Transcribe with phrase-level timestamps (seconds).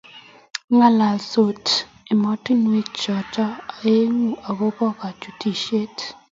[0.75, 1.65] Ngalalsot
[2.13, 5.97] ematinwek choto aengu agoba kachutishiet----